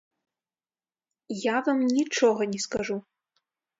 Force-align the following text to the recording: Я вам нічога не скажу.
Я 1.41 1.55
вам 1.67 1.79
нічога 1.99 2.41
не 2.55 2.59
скажу. 2.65 2.97